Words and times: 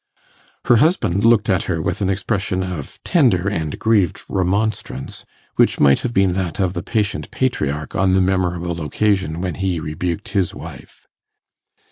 Her 0.65 0.77
husband 0.77 1.23
looked 1.23 1.47
at 1.47 1.65
her 1.65 1.79
with 1.79 2.01
an 2.01 2.09
expression 2.09 2.63
of 2.63 2.99
tender 3.05 3.47
and 3.47 3.77
grieved 3.77 4.23
remonstrance, 4.27 5.25
which 5.57 5.79
might 5.79 5.99
have 5.99 6.11
been 6.11 6.33
that 6.33 6.59
of 6.59 6.73
the 6.73 6.81
patient 6.81 7.29
patriarch 7.29 7.93
on 7.95 8.15
the 8.15 8.21
memorable 8.21 8.81
occasion 8.81 9.41
when 9.41 9.53
he 9.61 9.79
rebuked 9.79 10.29
his 10.29 10.55
wife. 10.55 11.07